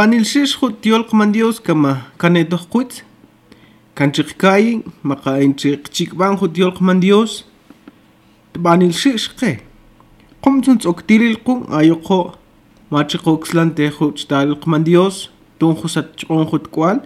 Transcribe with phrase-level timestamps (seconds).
[0.00, 3.02] Banilxish jutiol man Dios kama kanetos kuitz.
[3.94, 7.44] Kanchikkai maka inchikchikban jutiol man Dios.
[8.54, 9.58] Banilxish ke.
[10.40, 12.34] Kumtsuns oktilil kun ayoko
[12.90, 15.28] machikoxlan te jutstal man Dios.
[15.58, 17.02] Tunjusat chonjut kual.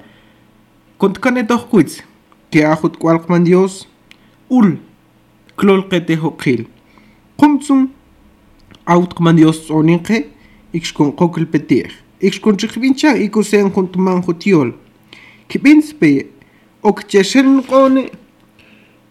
[1.04, 1.20] Khut kwal.
[1.20, 2.02] Kont kaneto khut.
[2.50, 3.86] Ke a khut kwal kman Dios.
[4.50, 4.78] Ul.
[5.56, 6.66] Klol qete hoqil.
[7.38, 7.90] Qumtun
[8.86, 10.26] out kman Dios oninqe.
[10.72, 11.92] Ixkon qokil petir.
[12.20, 14.74] Ixkon chikbincha ikusen juntuman jutiol.
[15.48, 16.26] Kibinspe
[16.82, 18.10] ok cheshen qone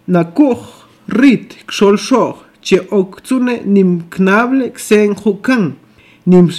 [0.07, 0.59] nakuj
[1.07, 5.75] rit xol xoj che ok tsune nim knable ksen jukan
[6.25, 6.49] nim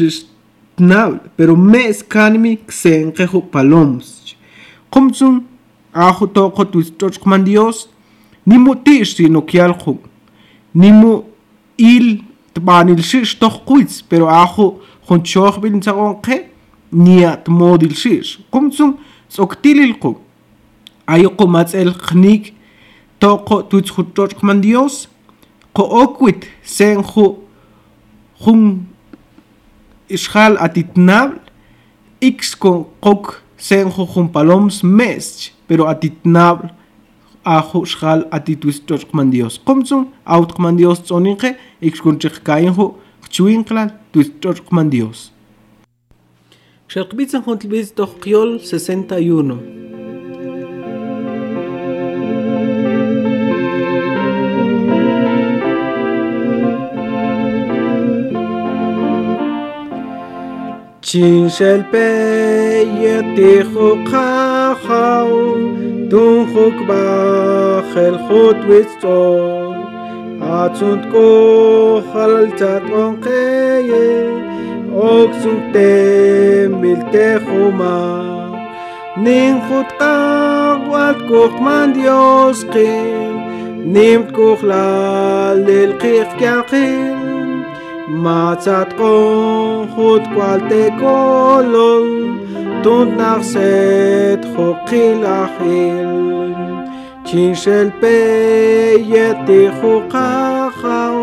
[0.76, 4.23] knable pero mes kanimi ksen qeju paloms
[4.94, 5.42] qumtsun
[5.92, 7.88] aju toqa tuistochqman Dios
[8.46, 9.98] nimu tixti nokialqu
[10.74, 11.12] nimu
[11.78, 12.06] il
[12.54, 14.66] tbanilxix toqquitz pero aju
[15.08, 16.36] junchojb'il nsaqonqe
[16.92, 18.94] nia tmodilxix qumtsun
[19.30, 20.12] tz'oktililqu
[21.06, 22.52] ayoqu matz'el qnik
[23.20, 25.08] toqo tuitzjuchochqman Dios
[25.76, 27.26] qo'okwit senju
[28.44, 28.62] jun
[30.08, 31.38] ixjal atitnabl
[32.20, 33.86] iks kon qok sen
[34.34, 36.66] paloms mes pero atitnabl
[37.44, 39.54] ajo shal atitus toch man dios.
[39.66, 42.86] Qumtsun aut man dios tsoninqe x con chikain ju
[43.34, 45.32] chuinqlan tu toch man dios
[46.88, 50.03] Xerqbitzan Jontlbiz Toqiol 61
[61.14, 65.56] شین شل پیتی خوقا خاو
[66.10, 69.74] دون خوک با خل خود ویستو
[70.40, 74.28] آتسوند کو خلال چات اونقیه
[74.92, 78.24] اوکسون تمیل تخوما
[79.16, 83.34] نین خود قاقوات کوخ من دیوز قیل
[83.84, 87.13] نیم کوخ لال للقیخ کیا قیل
[88.08, 90.24] Matzatko hut
[91.00, 92.06] kolol
[92.82, 96.10] Tunt nachset hokil achil.
[97.24, 101.16] Chinshel peyeti hukachau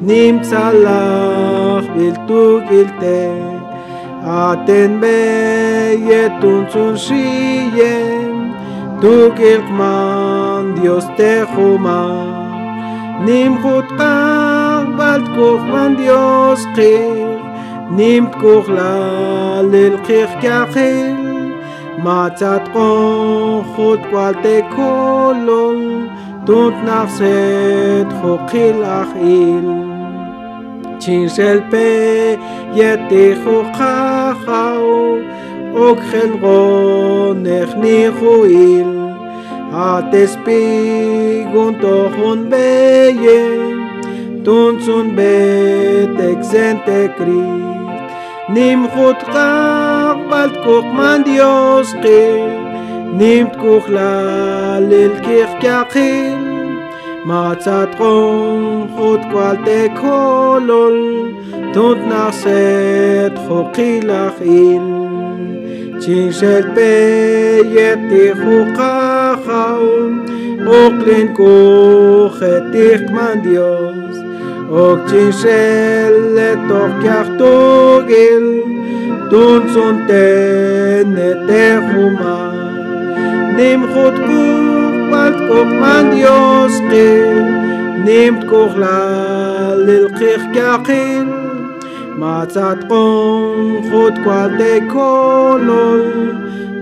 [0.00, 3.20] Nimtzalach biltugilte
[4.24, 8.54] Aten beyetun tun shiyem
[9.02, 12.00] Tugilkman Dios te huma
[13.26, 14.49] Nimchutkan
[15.00, 17.38] bald koch man dios khir
[17.98, 18.94] nim koch la
[19.72, 21.20] lel khir ka khil
[22.04, 22.88] ma tat ko
[23.72, 25.80] khot kwal te kolol
[26.50, 29.66] tot nafset khokhil akhil
[31.02, 31.88] chin sel pe
[32.78, 34.94] yete khokhao
[35.88, 36.10] ok
[36.44, 36.60] go
[37.44, 37.74] nekh
[38.20, 38.90] khuil
[39.74, 40.62] hat es pi
[41.52, 43.79] gun to khun beyen
[44.44, 47.70] تونسون بيتك زنت كريت
[48.50, 52.60] نيم خود قاق بلد كوخ من ديوسقي
[53.18, 53.90] نيم تكوخ
[54.80, 56.38] للكيخ كاقيل
[57.26, 61.32] ما تتقوم خود كوالتك هولول
[61.74, 65.00] تونت نحسد خوقي لخيل
[66.00, 70.20] چین شل پیتی خوقا خون
[70.68, 74.29] اقلین کو خطیق من دیوست
[74.70, 78.44] Ogchin shelle tokyach togil
[79.30, 82.36] Tun sun tene te chuma
[83.56, 87.10] Nim chut kuk bald kuk man yoski
[88.06, 91.26] Nimt kuk lal il kich kachin
[92.20, 96.02] Matzat kon chut kwa de kolol.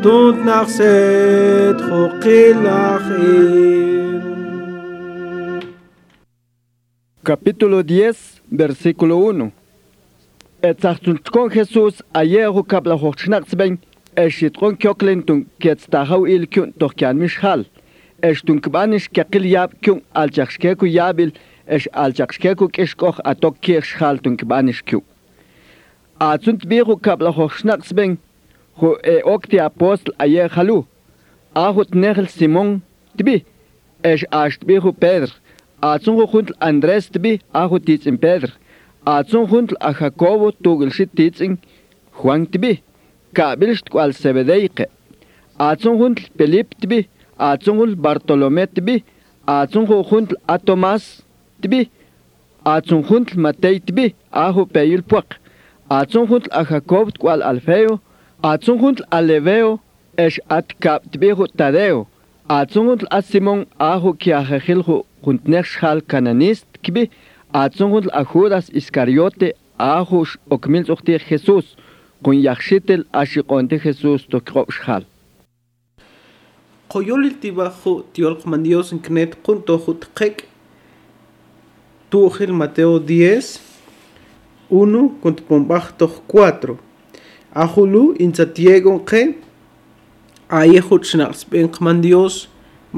[0.02, 4.27] Tunt nach set chukil achim
[7.28, 9.52] capítulo 10, versículo 1.
[10.62, 11.18] Etzachtun
[11.50, 13.78] Jesus ayeru kabla hochschnatzben,
[14.16, 17.66] eschitron kyoklin tun ketstahau il kyun tochkian mishal.
[18.22, 21.30] Esch tun kbanisch kakil yab kyun alchachskeku yabil,
[21.66, 25.04] esch alchachskeku kishkoch atok kirschal tun kbanisch kyun.
[26.18, 28.16] Azunt biru kabla hochschnatzben,
[28.80, 30.86] ho e ok die Apostel ayer halu.
[31.54, 32.80] Ahut nechel Simon,
[33.18, 33.44] tbi,
[34.02, 35.28] esch asht biru Pedr.
[35.80, 38.50] Ацунго хүндл Андрес тби аху тицэн Педр.
[39.04, 41.58] Ацун хүндл Ахаково тугэлшит тицэн
[42.12, 42.82] Хуан тби.
[43.32, 44.88] Кабилшт куал Себедейке.
[45.56, 47.08] Ацун хүндл Пелип тби.
[47.36, 49.04] Ацун хүндл Бартоломе тби.
[49.46, 51.22] Ацун хүндл Атомас
[51.62, 51.90] тби.
[52.64, 54.16] Ацун хүндл Матей тби.
[54.32, 55.38] Аху пэйюл пуак.
[55.88, 58.00] Ацун хүндл Ахаков куал Алфео.
[58.42, 59.78] Ацун хүндл Алевео.
[60.16, 62.08] Эш ат кап тби ху Тадео.
[62.48, 63.04] At kap tbehu tadeo.
[63.04, 67.10] Atzunguntl a Simón ajo kiajejilju juntnexhal cananist kibi.
[67.52, 71.76] Atzunguntl a Judas Iscariote ajo okmilzuchti Jesús.
[72.22, 75.04] Kun yaxhitel ashiqonte Jesús tokropshal.
[76.88, 80.48] qoyolil tibajo tiolqman Dios en knet junto jutqek
[82.10, 83.60] Tugel Mateo 10
[84.70, 85.80] 1 contra
[86.26, 86.78] 4
[87.54, 89.36] Ajulu inzatiegon que
[90.48, 92.36] აიეხუჩნახს პენხმანდიოს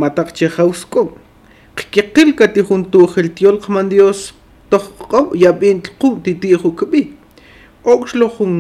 [0.00, 1.02] მატაკჩეხავსკო
[1.79, 4.20] ქიკილკატი ხუნტუ ხელტიოლ ხმანდიოს
[4.70, 7.02] ტოხყო იაპინტყუ დიტიხუკბი
[7.93, 8.55] ოქშლოხუნ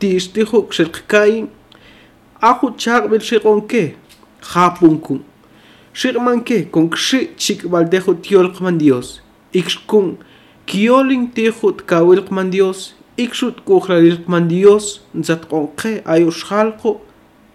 [0.00, 1.36] დისტიხუკ შელყკაი
[2.50, 3.82] ახუ ჩაყბილ შიყონკე
[4.50, 5.16] ხაპუნკუ
[6.00, 9.08] შიყმანკე კონკში ჩიკვალდეხუ ტიოლ ხმანდიოს
[9.60, 10.06] იქშკუნ
[10.68, 12.80] კიოლინ ტიხუტ კავილ ხმანდიოს
[13.24, 14.86] იქშუტ კუხრალილ ხმანდიოს
[15.16, 16.92] ნზატყონყე აიუშხალყო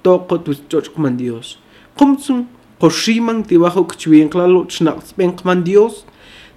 [0.04, 1.58] toqo tuchochqman Dios.
[1.98, 2.46] Qumsun
[2.82, 6.06] qoshiman tiwajo kchwienqlalo chnaqspenqman Dios.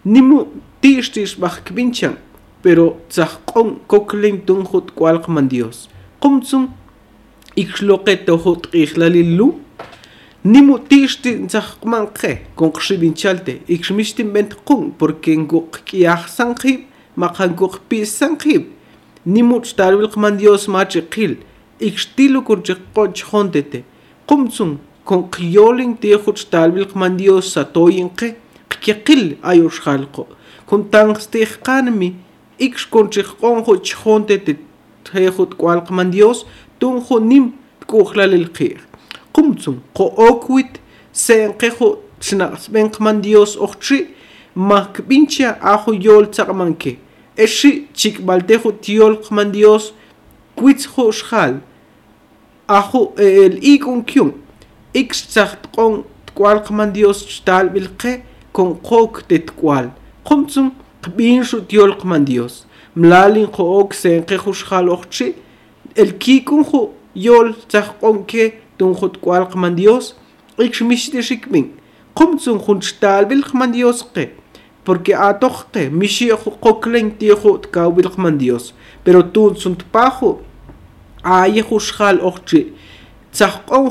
[0.04, 0.46] Nimu
[0.82, 2.16] tixtixbaj kbinchan
[2.62, 5.88] pero tzajqon koklen tunjut kualqman Dios.
[6.22, 6.68] Qumsun
[7.56, 9.48] ikxloqe tojo tqijlalilu
[10.44, 16.84] nimu tixtin tzajqman qe kon qxibinchalte ikxmixtin bentqun porque Pis
[17.16, 18.62] maqankuqpisanqib
[19.24, 21.36] nimu chtarwilqman Dios machiqil
[21.80, 23.84] ixtilu kurchiqqo chjontete
[24.28, 28.28] qumtsum kon qiyolin tixuch talbil qmandiosa toyinqi
[28.70, 30.26] qkiqil ayoshxalqo
[30.68, 32.08] kon tanxtixqanmi
[32.66, 34.56] ikx konchiqqonjo chjontete
[35.06, 36.38] tejut kualqmandios
[36.80, 38.76] tunjo nim tkuqlalilqih
[39.34, 40.80] qumtsum qo okwit
[41.24, 41.88] senqejo
[42.24, 43.98] chnaqsben qmandios oqchi
[44.54, 46.92] mahkbincha ajo yol tzaqmanke
[47.44, 50.05] exi chikbaltejo tiol qmandios Dios
[50.56, 51.60] kwitjo xjal
[52.68, 54.32] ajo el ikun kyun
[54.94, 58.22] ix tsahtqon tkualqman Dios chtal bilqe
[58.52, 59.92] con qok de tkual
[60.24, 60.72] qumtsun
[61.06, 62.66] qbinshu tiolqman Dios.
[62.96, 65.34] Mlalin qo ok senqejo xjal oqchi
[65.94, 66.80] el kikun jo
[67.14, 68.44] yol tsaqonke
[68.78, 70.14] tun khut kwal qman Dios.
[70.58, 71.72] Ik mish de shikmin.
[72.16, 74.30] Qum tsun khun shtal bil qman Dios qe.
[74.84, 76.30] Porque a toqte mishi
[76.64, 78.72] qoklen ti khut ka bil qman Dios.
[79.04, 79.76] Pero tun tsun
[81.26, 82.72] tpajo ay khushal oqchi
[83.32, 83.90] tsaqon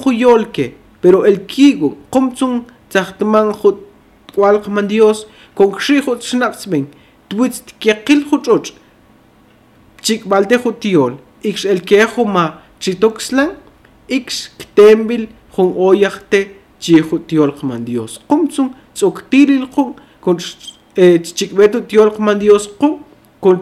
[1.02, 3.78] pero el kigo qum tsun tsahtman khut
[4.34, 6.88] kwal Dios con kshi khut shnaxmen
[7.30, 7.64] twits
[10.02, 10.26] chik
[11.66, 13.52] el kejo ma chitoxlan
[14.08, 15.28] ix ktembil
[15.58, 18.20] oyajte chihu tiolqman Dios.
[18.28, 23.00] Qumtsun tzoktiril qum con chikbetu tiolqman Dios qum
[23.42, 23.62] con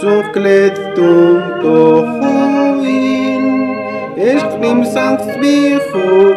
[0.00, 3.74] צוף קלט פטום תוכו אין,
[4.16, 6.33] איך נמסנקס ביחו,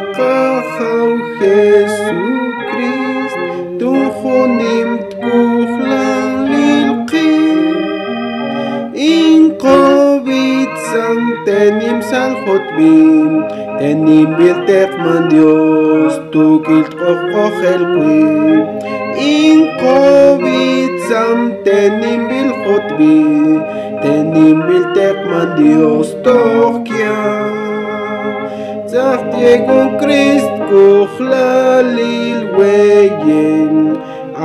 [11.77, 13.33] Tenim salchot bim,
[13.79, 18.23] tenim biltef mandios, tu kilt koch el qui.
[19.25, 23.61] In covid sam tenim bilchot bim,
[24.01, 27.15] tenim biltef mandios, tokia.
[28.95, 33.75] Zaftiego Christ kuchlalil weyen,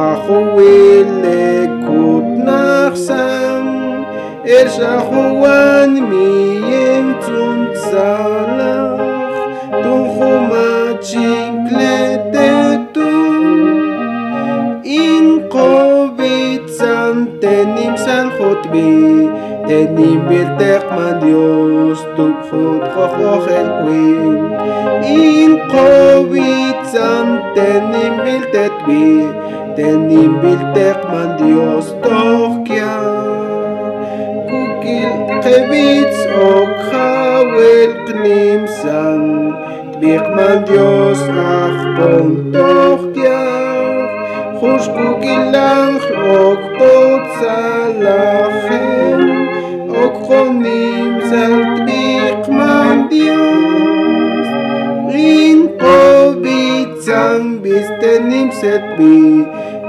[0.07, 3.72] achu willekut nachsam.
[4.43, 8.99] Ershachuan miyem tzun tzalach
[9.71, 13.13] Dun chumachim kletetu
[14.83, 19.31] In kovitzan tenim san chutbi
[19.71, 24.43] Tenim birtek man Dios tuk chut chochoch el kwin
[25.07, 29.07] In kovitzan tenim biltetbi
[29.79, 31.92] Tenim biltek man Dios
[35.53, 36.19] levitz
[36.51, 39.23] ok khawel knim san
[39.93, 43.43] tbikh man dios nach pon doch ja
[44.59, 45.97] khush ku gilang
[46.37, 49.21] ok pot salachem
[50.05, 54.49] ok khonim zal tbikh man dios
[55.17, 55.99] rin po
[56.47, 59.19] bitzan bis tenim set bi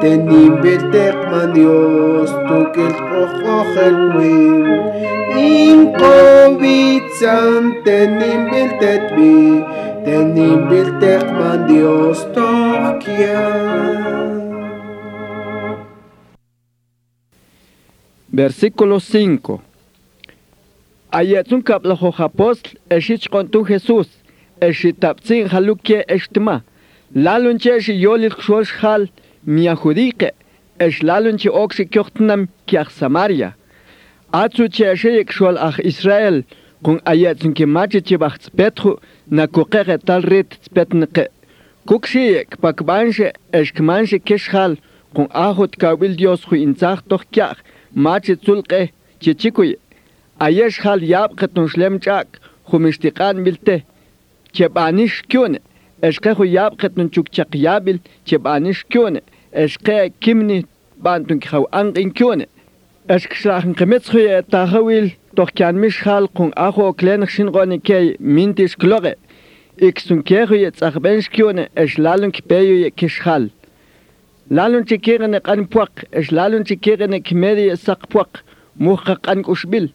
[0.03, 4.65] Tenim beltek man Dios Tukel och och el wim
[5.39, 9.63] In povitsang tenim beltet bi
[10.05, 13.07] Tenim beltek man Dios Toch
[18.27, 19.60] Versículo 5.
[21.12, 24.07] Ayetsun kapla apóstol, eshich kontu Jesús,
[24.60, 26.63] eshitapzin halukie eshtma.
[27.15, 29.07] Lalunche eshi yolit xol xal,
[29.45, 30.31] Mia Judike
[30.79, 33.53] echlalenche ogse kjortenam kiach Samaria.
[34.31, 36.43] Azu tjecheek xol ach Israel
[36.83, 41.27] kun ajetzen kematjeche wachts Petru na kokere talret spetneke.
[41.88, 44.77] Kukshiek pakbanje eshkmanje keshal
[45.13, 47.59] kun ahot kawil dios khu inzach doch kiach
[47.93, 49.75] mache zulke tjechikuye.
[50.39, 52.27] Ayeshal yabqet nun schlemchak
[52.67, 53.83] khumishtiqan bilte.
[54.53, 55.59] Chebanish kyone.
[56.01, 59.21] Eshkhu yabqet nun chukchaq yabil chebanish kyone.
[59.53, 60.65] es Eske kimni
[60.98, 62.48] bantun khau an in kyone.
[63.07, 68.17] Es geschlagen kemets khoye tagawil doch kan mich hal kun acho klen shin gone ke
[68.19, 69.15] mintis klore.
[69.77, 73.50] Ik sun kere jetzt ach bench kyone es lalun kbeyo ye kishal.
[74.50, 78.41] Lalun kirene kan puak es lalun kirene kmeri sak puak
[78.79, 79.91] muqa kan kushbil.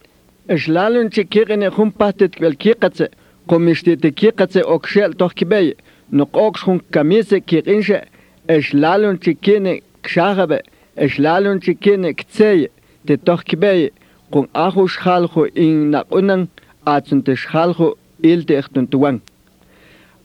[0.49, 3.09] Es lalun kirene khum patet kwel kikatse
[3.49, 5.75] komishtete kikatse okshel doch kbey.
[6.13, 8.07] Nok ok shun kamise kirinje
[8.49, 10.63] es lalun chikine kshabe,
[10.97, 12.69] es lalun chikine ktsey,
[13.07, 13.91] te toch kbey,
[14.33, 16.49] kun ahu schalchu in na unan,
[16.87, 19.21] atsun te schalchu il te echtun tuan.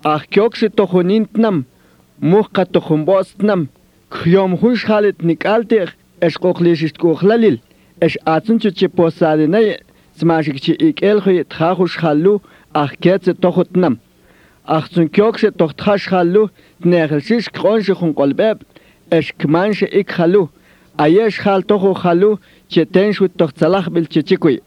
[0.06, 1.65] Ach kyokse tochun intnam,
[2.22, 3.68] muhka tochun bostnam,
[4.10, 7.60] khyom hun schalit nik alter, es kochlisist kochlalil,
[8.00, 9.68] es atsun chu che posadinay,
[10.18, 12.39] smashik chi ik elchu tchachu schalu,
[12.74, 14.00] ach ketze tochutnam.
[14.65, 18.60] Achtzun Kjose doch trasch hallo, nere sich kronche hun Kolbeb,
[19.10, 20.50] ech kmanche ik hallo,
[20.98, 22.39] ayesh hal toch hallo,
[22.70, 24.62] che tenchu toch zalach bil chechikui.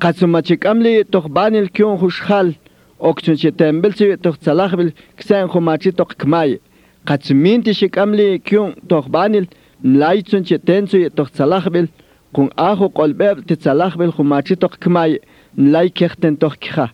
[0.00, 2.54] Qatsumachik amli toch banil kyon hushal,
[2.98, 6.58] okchun che tembel che toch zalach bil ksen humachi toch kmai.
[7.04, 9.48] Qatsuminti shik amli kyon toch banil,
[9.84, 11.88] mlaichun che tenchu toch zalach bil,
[12.32, 15.20] kun ahu Kolbeb te zalach bil humachi toch kmai,
[15.58, 16.88] mlai kechten toch kha.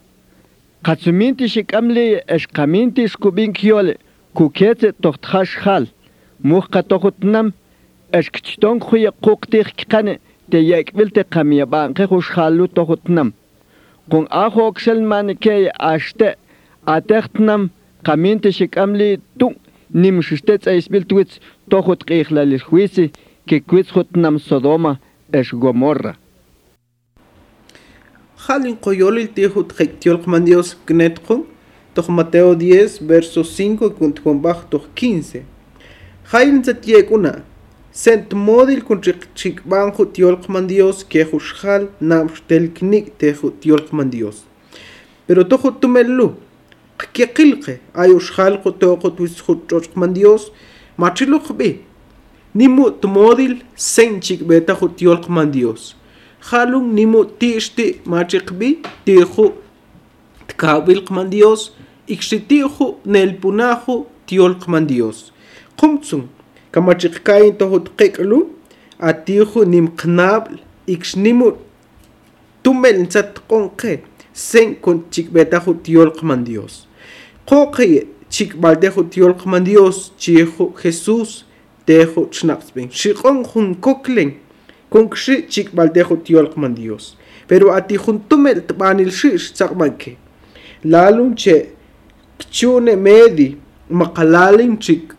[0.88, 2.02] Katsuminti shikamli
[2.34, 3.94] eshkaminti skubin kiole,
[4.34, 5.84] kukete tohthash hal,
[6.42, 7.52] muhka es
[8.18, 10.14] eshkchiton huye kuktih kikane,
[10.50, 13.34] te yekvil te kamia banke hushhalu tohutnam.
[14.10, 16.28] Kun aho oksel manike ashte,
[16.86, 17.68] atehtnam,
[18.02, 19.56] kaminti shikamli tung,
[19.92, 23.12] nimshistets aisbil twits tohut kihlali huisi,
[23.46, 24.96] kikwits hutnam Sodoma
[25.34, 26.14] es Gomorra.
[28.48, 31.44] Jalin coyolil tihu tjektiol Dios gnetjo,
[31.94, 33.90] toch Mateo 10, verso 5
[34.24, 35.42] con baj toch 15.
[36.32, 37.42] Jalin zatiekuna,
[37.92, 39.02] sent modil con
[39.34, 44.46] chikbanjo tiol Dios que jushal nam tel knik teju tiol Dios.
[45.26, 46.32] Pero tojo tumelu,
[47.12, 49.42] que qilqe ayushal ko tojo tuis
[50.14, 50.52] Dios,
[50.96, 51.80] machilo khbe,
[52.54, 55.20] nimu tmodil senchik beta khu tiol
[56.40, 59.52] χάλουν νήμο τίστη μάτσεκμπι τίχου
[60.46, 61.72] τκά βιλκμαντιός
[62.04, 65.32] ηξιτίχου νελπουνάχου τιόλκμαντιός.
[65.74, 66.30] Κομτσουν,
[66.70, 68.50] καμάτσεκκάιν το χωτκέκλου
[68.96, 70.54] ατίχου νήμ κνάβλ
[70.84, 71.56] ηξ νήμο
[72.60, 74.00] τούμελν τσατκόνκε
[74.32, 76.86] σέν κον τσικβέταχου τιόλκμαντιός.
[77.44, 81.44] Κόκαιε τσικβαλτέχου τιόλκμαντιός τσίχου Χεσούς
[81.84, 82.88] τέχου τσνάπτσπιν.
[82.90, 84.34] Σιχόν χουν κόκλεν
[84.90, 87.16] kunxi chikbaldejo tiolkman Dios.
[87.46, 90.16] Pero atijuntumel tbanilxish tzakmanke.
[90.84, 91.72] Lalun che
[92.38, 93.56] kchune medi
[93.90, 95.14] makalalin chik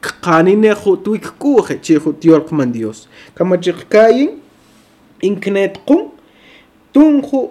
[0.00, 3.08] kkanine jutuik kuje chihu tiolkman Dios.
[3.34, 4.40] Kama chikkayin
[5.22, 6.10] inknet kun
[6.92, 7.50] tunju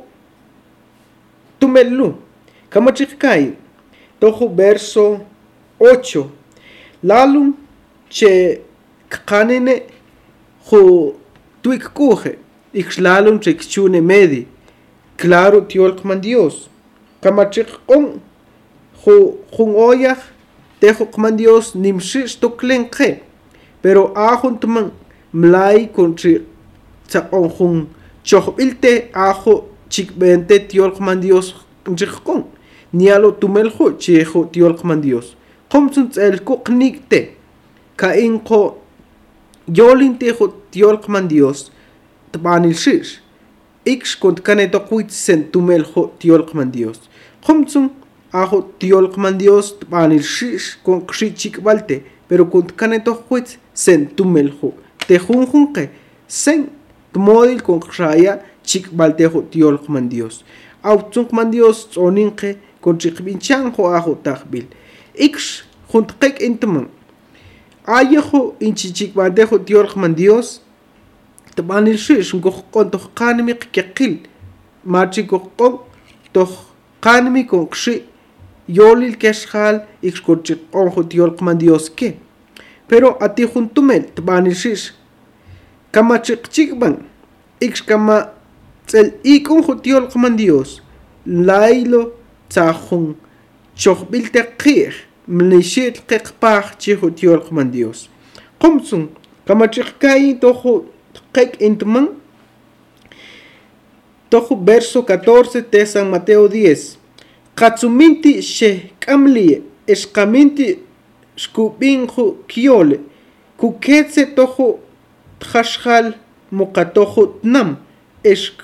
[1.60, 2.16] tumelu.
[2.70, 3.56] Kama chikkayin
[4.20, 5.20] tojo verso
[5.80, 6.26] 8.
[7.04, 7.54] Lalun
[8.10, 8.62] che
[9.10, 9.84] kkanine
[10.70, 11.16] jutuik
[11.68, 12.38] tuik kuje
[12.74, 14.48] ixlalun che chune medi.
[15.18, 16.70] Claro tiol man dios.
[17.22, 18.22] Kamachik on
[19.04, 20.20] jun oyaj
[20.80, 23.22] tejo man dios nimshish to klenke
[23.82, 24.92] pero ahun tuman
[25.34, 26.42] mlai con chi
[27.10, 27.88] tsaqon jun
[28.24, 31.54] chohbilte ajo chikbente tiolkman Dios
[31.86, 32.44] nchikon
[32.94, 35.36] nialo tumeljo chejo tiolkman Dios.
[35.70, 37.36] Qomtsun tselko qnikte.
[37.98, 38.78] Kainko
[40.78, 41.72] tiolkman Dios
[42.74, 43.22] shish.
[43.86, 47.10] Ix kont kaneto kuit sen tumeljo tiolkman Dios.
[48.80, 54.74] Tiolkman Dios tbanil shish kon qshi chikbalte pero kont kaneto kuit sen tumeljo
[55.08, 55.90] te junjunque
[56.28, 56.70] sen
[57.14, 60.44] tmodil con raya chik baltejo tiolkman Dios.
[60.84, 64.68] Autzunqman Dios tsoninqe con chikbinchanjo ajo takbil
[65.16, 66.90] ix juntqek intman.
[67.88, 70.67] Ayejo inchichik baltejo tiolkman Dios tbanil shish ngoh kon
[72.92, 74.14] toh qanmi qeqil
[74.84, 75.80] machi goh kon
[76.34, 76.54] toh
[77.02, 77.96] qanmi con qshi
[78.68, 79.86] yolil keshal
[80.26, 82.10] con chikqonjo tiolkman Dios ke
[82.88, 84.94] pero ati juntumel tbanil shish
[85.92, 86.96] kama chiqchikban
[87.62, 88.18] ix kama
[88.88, 89.12] tsel
[90.12, 90.36] kman
[91.26, 92.02] lailo
[92.50, 93.16] tsajun
[93.76, 94.94] choqbil teqir
[95.28, 98.10] mnishit qeqpaj chi jutiol kman Dios
[99.48, 99.68] kama
[101.38, 102.08] Kijk in temen.
[104.66, 106.98] Verso 14 te San Mateo 10.
[107.54, 110.80] Katsuminti she kamli eskaminti
[111.36, 113.00] skubinhu kiole.
[113.58, 114.80] Kuketse tohu
[115.40, 116.16] tchashal
[116.50, 117.78] mukatohu tnam.
[118.24, 118.64] Esk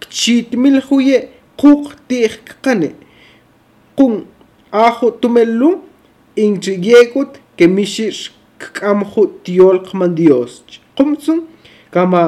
[0.00, 2.90] kchitmilhuye kuk tihkane.
[3.96, 4.26] Kun
[4.72, 5.84] ahu tumelu
[6.36, 10.64] intrigekut kemishir kamhu tiol kman Dios.
[10.98, 11.44] qumtsun
[11.94, 12.22] kama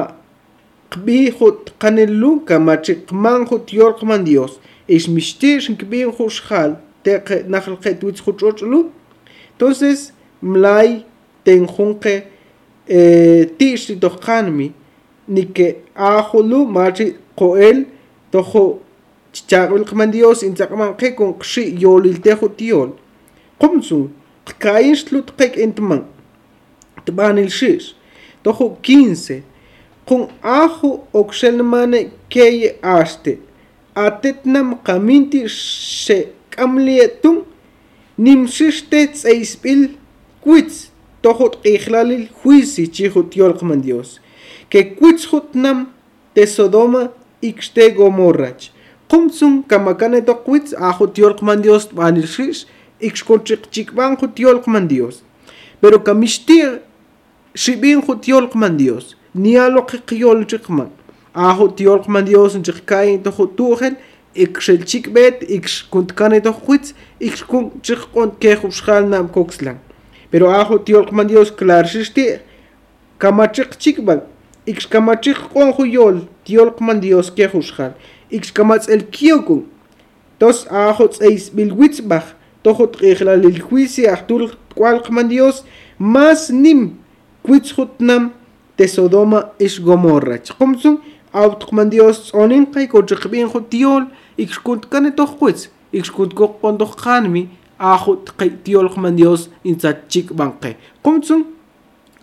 [0.91, 4.59] qb'i ju tqanellu kama chiqman ju tyor qman dios.
[4.87, 8.81] Ixmixti xinkb'in ju xjal teq najl qe twitz ju ch'och'lu
[9.53, 11.03] entonces mlay
[11.45, 12.15] tenjun qe
[12.87, 12.99] e,
[13.57, 14.71] ti'x titohqanmi
[15.27, 17.85] nike ajulu machi qo'el
[18.31, 18.81] toho
[19.33, 22.89] chichaq'b'il qman dios intzaq'man qe kon yolil yoliltej tiol tiyol.
[23.61, 24.09] Qumtsun
[25.11, 26.01] lut qek entman k'intman
[27.05, 27.93] tb'anil xix'
[28.43, 29.41] tojo 15
[30.05, 33.37] qun ajo okshelmane keye aste.
[33.95, 37.43] Atetnam qaminti she kamlietun.
[38.17, 39.87] Nimshishte tseisbil
[40.43, 40.91] kwitz
[41.23, 44.19] tohot qihlalil juici chihut yolqman Dios.
[44.69, 45.87] Que kuitzhut nam
[46.35, 47.09] te Sodoma
[47.41, 48.69] ixte Gomorrach.
[49.09, 52.65] Qumtsun kamakane to kuitz ahut yolqman Dios banil shish
[53.01, 55.23] ixkonchik chikban hut yolqman Dios.
[55.81, 56.81] Pero kamishtir
[57.55, 60.89] shibin hut yolqman Dios nialo qiqyol chikman
[61.33, 63.95] ahut yolqman Dios nchikkain to hutuhel
[64.35, 69.77] ikshel chikbet iksh kuntkane to kuitz iksh kun chikon ke hubshal nam kokslan
[70.31, 72.39] pero ajo tiolqman Dios clarxixti
[73.19, 74.21] kamachik chikban
[74.65, 77.91] ix kamachik qonju yol tiolqman Dios ke juxjal
[78.31, 79.65] ix kamatz el kiokun
[80.39, 82.31] tos ajo tseis bilwitzbach
[82.63, 85.65] tojo tqijla lil juicio ahtul qualqman Dios
[85.99, 87.00] más nim
[87.45, 88.23] გვიცხუტნამ
[88.77, 90.91] დე სოდომა იშ გომორა ჩხუმცუ
[91.41, 94.03] ავტყმანდიოს წონინ ყაი გოჯყბინ ხო დიოლ
[94.43, 95.59] იქშკუნტკანე დოხყვიც
[95.97, 97.43] იქშკუნტ გოყონდო ხანმი
[97.93, 100.71] ახუ ტყი დიოლ ხმანდიოს ინცა ჩიკ ბანყე
[101.03, 101.37] ყუმცუ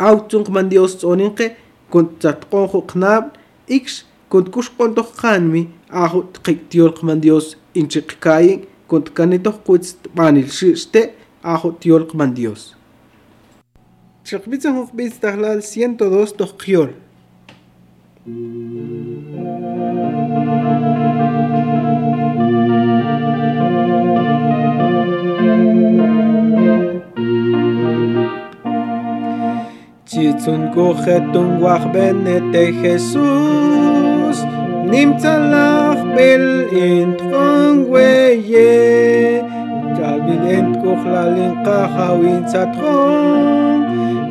[0.08, 1.46] ავტუნ ხმანდიოს წონინ ყე
[1.92, 3.24] გონცატ ყონხო ხნაბ
[3.76, 3.94] იქშ
[4.32, 5.62] გონტკუშ ყონდო ხანმი
[6.04, 7.46] ახუ ტყი დიოლ ხმანდიოს
[7.80, 8.52] ინჩი ყკაი
[8.90, 9.84] გონტკანე დოხყვიც
[10.16, 11.02] ბანილში შტე
[11.52, 12.77] ახუ დიოლ ხმანდიოს.
[14.28, 16.90] Shakbitzan hukbitz tahlal 102 toqiol.
[30.10, 34.44] Chitzun kojetun wachbenete Jesús
[34.92, 36.46] Nimtzalach bil
[36.90, 39.40] intron weye
[39.96, 43.77] Kalbil ent kuchlalin kahawin satron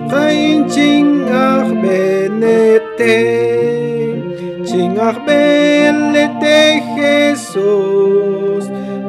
[0.09, 3.17] Vain chingach benete,
[4.67, 6.59] chingach belete
[6.95, 8.65] Jesus,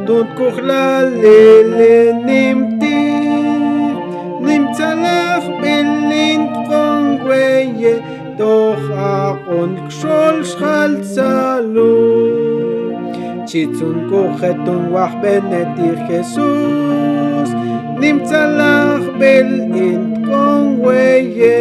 [0.07, 1.43] tun kuchlale
[1.77, 3.03] le nimti,
[4.47, 7.95] nimtzalach belint kongweye,
[8.39, 11.95] doch akon kshol shchal tzalu.
[13.49, 17.51] Chitzun kuchetun wach benetich Jesus,
[18.01, 21.57] nimtzalach belint Conweye,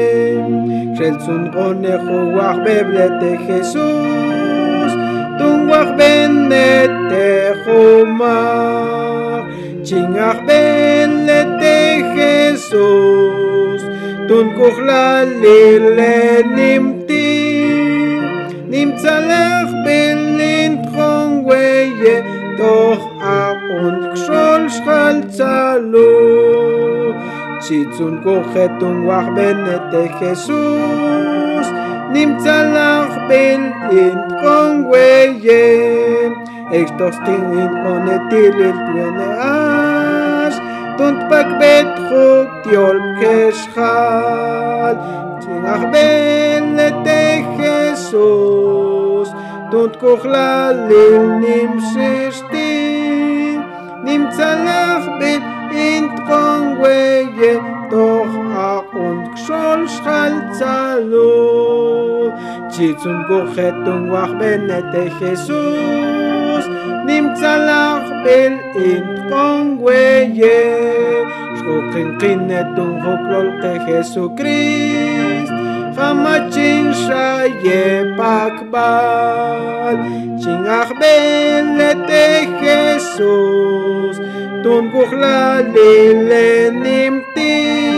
[0.96, 2.20] Shelsun Onejo,
[2.64, 4.92] beblete Jesús,
[5.38, 7.28] Tunguar Benete
[7.64, 9.40] Jomar,
[9.84, 11.78] Chingar Benete
[12.16, 13.82] Jesús,
[14.28, 15.08] Tuncujla
[15.42, 17.30] Lile Nimti,
[18.68, 22.16] Nimtzalach Belin Conweye,
[22.58, 26.97] Doch Aon Kshol Shaltzalus.
[27.68, 31.68] שיצון כוחתום ווח בנתך jesús
[32.12, 36.34] נמצא לך בין אינטרון גוויין
[36.72, 40.56] אקטוס טינין פונטילית ונאש
[40.98, 44.96] תונטפק בדחוק טיול כשחל
[45.40, 49.30] צינח בין לתך jesús
[49.72, 52.68] תונטכוך לליל נמששתי
[54.04, 57.62] נמצא לך בין Intron weje
[57.92, 58.34] doch
[58.70, 61.34] a und schol schalzalo
[62.72, 66.66] Chitzun gochet un wach benete Jesus.
[67.06, 68.54] Nimtzalach bel
[68.90, 70.60] intron weje
[71.60, 75.54] Schokin kinet un hoklol te Jesus Christ.
[75.98, 79.96] Hamachin shaye pakbal.
[80.42, 82.26] Chin ach belete
[82.62, 83.67] Jesus.
[84.68, 87.98] וכללי לנמתין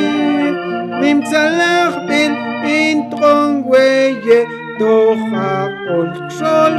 [1.02, 4.44] נמצא לך בין אינטרונג ויה
[4.80, 6.74] דוחה כל כשול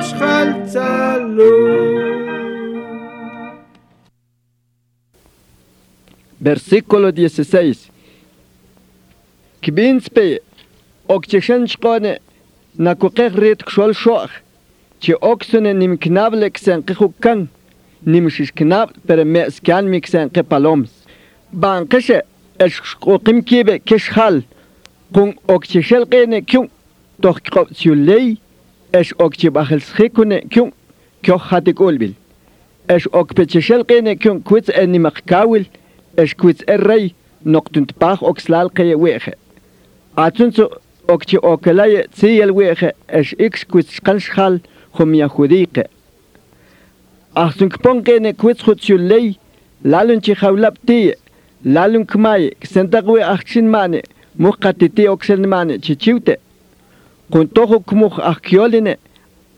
[6.40, 7.90] Versículo 16
[9.62, 10.38] Kbinspe
[11.08, 12.18] Okcheshen shkone
[12.78, 14.30] Nakukek rit kshol shoach
[15.00, 17.48] Che oksune nimknable ksen kikukan
[18.06, 18.50] nimişiş
[19.06, 20.90] per meskan miksen qepaloms.
[21.52, 22.22] Bankışe
[22.60, 24.40] eşqoqim kibe keshhal
[25.14, 26.68] Kun okçeşel qene kim
[27.22, 28.36] toqqo syulley
[28.94, 30.72] eş okçe bahil skikune kim
[31.22, 32.12] kyoh hatik ulbil.
[32.88, 35.64] Eş okpeçeşel qene kim kuits enni makkawil
[36.16, 39.34] eş kuits errey noqtunt pah okslal qeye wexe.
[40.16, 40.70] Atsunsu
[41.08, 44.58] okçe okelaye tsiyel wexe eş ikş kuits qanshal
[45.12, 45.84] yahudiqe.
[47.34, 49.38] Ach sun kponkene kwezchotio lei,
[49.84, 51.14] lalun chi hawlap tie,
[51.64, 54.02] lalun kmaye, ksentague achsin mane,
[54.36, 56.40] muqatite oksen mane, chichiwte.
[57.30, 58.96] Kuntohu kmuh achkioline,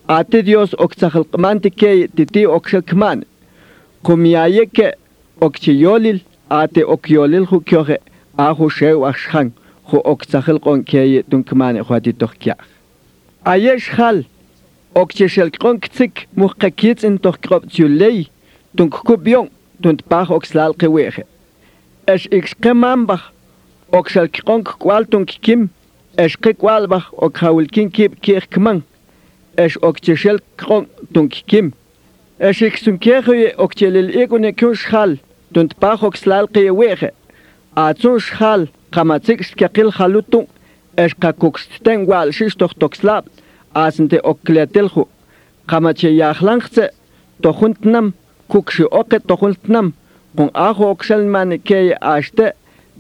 [0.07, 3.25] ate dios oksahalkmante keye titi oksalkmane.
[4.03, 4.93] Kumiyayeke
[5.41, 7.99] okchiyolil, ate okyolil hukyohe,
[8.37, 9.51] ahu shew achshang,
[9.85, 12.61] hu oksahalkon keye tunkmane huatitoh kyach.
[13.45, 14.25] Ayesh hal,
[14.95, 18.29] og jeg skal kronksik muhkakit en toch krop tjulei,
[18.79, 19.49] dunk kubjong,
[19.85, 21.25] dunk bach og slal gewege.
[22.07, 23.31] Es ik skemambach,
[23.93, 25.07] og skal kronk kwal
[25.43, 25.71] kim,
[26.19, 28.59] es kik walbach og hawil kin kip kirk
[29.57, 31.73] es og tjeshel kronk dunk kim.
[32.39, 35.19] Es ik sun kerje og tjelil egone kun schal,
[35.55, 37.11] dunk bach og slal gewege.
[37.77, 40.49] A zun schal, kamatik skakil halutung,
[40.97, 42.97] es kakuksten wal shistoch tok.
[43.75, 45.07] asnte okleatelhu
[45.67, 46.85] qamache yaxlanqse
[47.43, 48.13] tojuntnam
[48.49, 49.93] kukxi oqe tojuntnam
[50.37, 52.47] qon ajo oxelmane ke ashte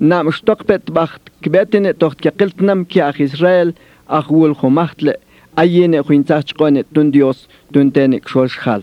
[0.01, 3.69] nam shtokpet bacht kbetene tohtkeqiltnam ki Israel
[4.09, 5.15] aj wulhumachtle
[5.57, 7.39] ayene huintzachqone tun Dios
[7.73, 8.83] tuntene xolxal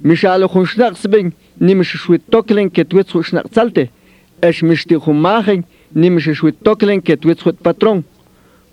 [0.00, 3.84] mishalo khunshnaxbin nimish shwitoklen ketwetz khunshnaxalte
[4.48, 7.00] esh mishti khumachin nimish shwitoklen
[7.64, 8.04] patron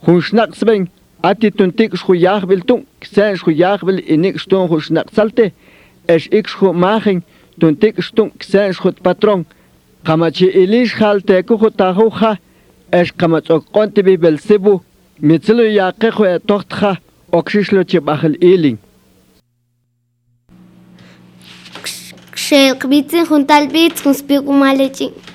[0.06, 0.84] khunshnaxbin
[1.24, 5.52] Atituntik schu jaagwil tung, sen schu jaagwil in ik stoon goed nak salte,
[6.06, 7.22] es ik schu maging,
[7.60, 9.46] toen tik stunk sen schut patron.
[10.04, 12.38] Kamachi ilish halte kuchu tahuha,
[12.90, 14.82] es kamach ook konte bi bel sibu,
[15.22, 16.98] mitzilu yaqichu e tochtcha,
[17.32, 18.78] okshishlo chib achel iling.
[22.34, 25.33] כשהרביצים חונטל ביץ, חונספירו מלצ'ים.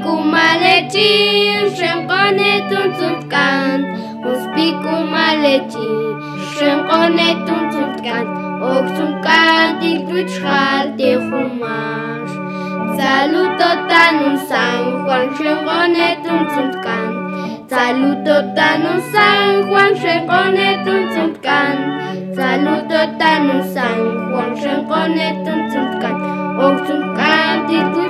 [0.00, 3.80] وسبيكم مالتي شنقانتون تنتكان
[4.24, 5.88] وسبيكم مالتي
[6.60, 8.26] شنقانتون تنتكان
[8.62, 12.30] وكتنكان تلتوش خالتي خماش
[13.00, 17.12] Saluto tan San Juan Shengonetun Tsuntkan
[17.72, 18.82] Saluto tan
[19.12, 21.76] San Juan Shengonetun Tsuntkan
[22.36, 23.98] Saluto tan San
[24.30, 26.16] Juan Shengonetun Tsuntkan
[26.66, 28.09] Ok Tsuntkan Titut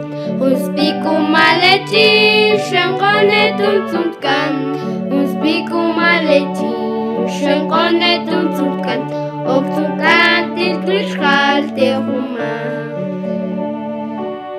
[0.39, 4.53] Успіку малетішенько не тумцунткан,
[5.11, 9.01] Успіку малетішенько не тумцунткан,
[9.47, 12.53] Окцунткан ти кришхаль те гума.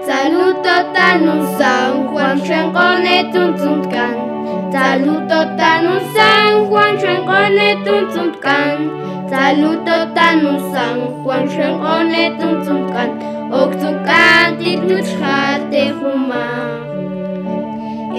[0.07, 4.17] Saluto tanu San Juan Shenko ne tumcuntkán,
[4.73, 8.79] Saluto tanu San Juan Shenko ne tumcuntkán,
[9.31, 13.11] Saluto tanu San Juan Shenko ne tumcuntkán.
[13.61, 16.45] ოქტოკანტით ნუცხადე ხუმა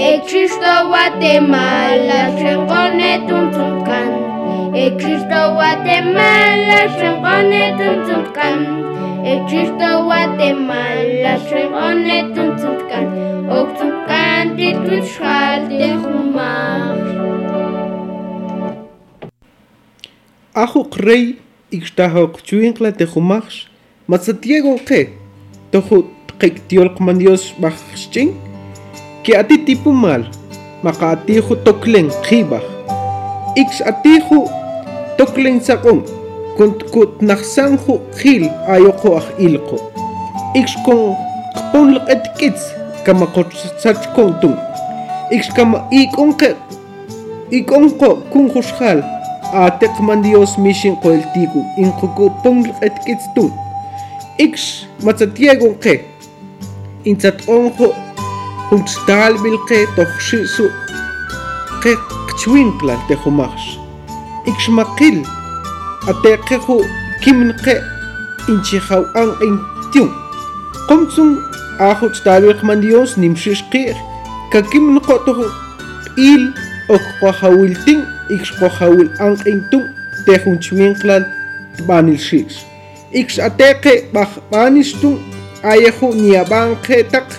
[0.10, 4.12] ექშიშტოვატე მალა შენყონე თუმთუმკან
[4.84, 8.60] ექშიშტოვატე მალა შენყონე თუმთუმკან
[9.34, 13.06] ექშიშტოვატე მალა შენყონე თუმთუმკან
[13.60, 16.54] ოქტოკანტით ნუცხადე ხუმა
[20.63, 21.28] ახუ ყრეი
[21.76, 23.56] იქშტაჰო ქჩუინყლა დეხუმახშ
[24.08, 25.22] Mas Santiago, ¿qué?
[25.73, 25.97] tohu
[26.39, 28.29] qiktiolqmanios bajxchin
[29.23, 30.23] que atitipumal
[30.86, 32.65] maqatihu toklen qibaj.
[33.62, 34.39] Ix atihu
[35.17, 35.99] toklen saqom
[36.57, 39.77] kuntkunajsanju qil ayoqoaj ilqo.
[40.59, 41.17] Ix kon
[41.63, 42.57] Ik
[43.05, 44.55] kamaqotsachkontun
[45.31, 46.49] ix kama ikonqe
[47.51, 48.99] ikonqo kunjuxjal
[49.63, 53.51] ateqman dios mixin Kits inqokoponlqetkitztun
[55.06, 55.93] matsatiagonqe
[57.10, 57.88] intsat'onqu
[58.69, 60.65] juntztal vilqe tojxi'su
[61.84, 61.93] qe
[62.29, 63.63] qchwinklan tejumajx
[64.51, 65.17] ikxmaqil
[66.12, 66.77] ateqe ju
[67.23, 67.75] kimnqe
[68.51, 70.10] inchijaw'an q'intiun
[70.89, 71.29] qomtsun
[71.89, 73.97] aju tztab'il qman dios nimxixqij
[74.53, 75.39] kakimnqo toj
[76.15, 76.43] q'il
[76.95, 77.99] okqojawiltin
[78.36, 79.84] ikxqojawil'an q'intun
[80.25, 81.25] Banil
[81.77, 82.72] tb'anilxix
[83.13, 85.19] iksateke bakbanistung
[85.63, 87.30] ayehu niabang ketak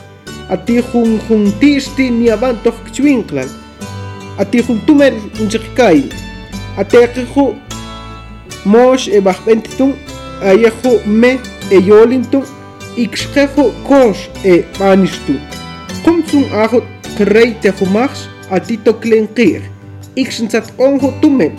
[0.48, 3.50] ati hun hun tisti niabang toch kchwinklan
[4.38, 6.08] ati hun tumer injikai
[6.78, 7.54] ateke hu
[8.64, 9.94] mosh e bakbentung
[10.42, 11.38] ayehu me
[11.70, 12.46] e yolintung
[12.96, 15.34] ikskehu kosh e Banistu.
[16.04, 16.84] kumtsung ahut
[17.16, 19.62] kreite humachs atito klenqir
[20.16, 21.52] iksensat ongo tumel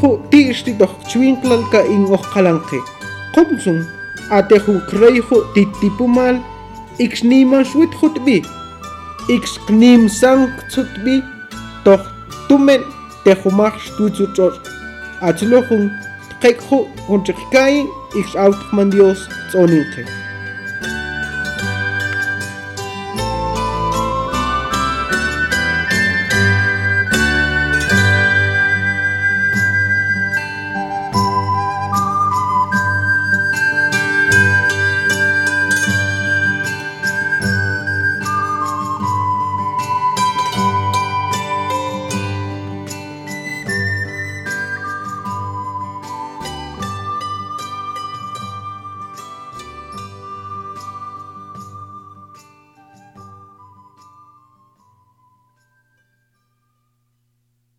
[0.00, 2.93] ho tiisti doch chwinklan ka in ochkalanqe
[3.34, 3.78] qumsun
[4.36, 6.36] atejukray ju titipumal
[7.04, 8.38] ikxniman xuit jutbi
[9.34, 11.14] ikxqnimsan ktutbi
[11.84, 12.82] tohtumen
[13.24, 14.58] tejumaj xtuitzutroch
[15.28, 15.84] achlo jun
[16.30, 17.88] tqekju junchejkayin
[18.20, 20.23] ixawtqman dios tzoninqej